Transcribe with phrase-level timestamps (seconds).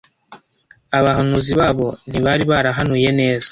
[0.97, 3.49] Abahanuzi babo ntibari barahanuye neza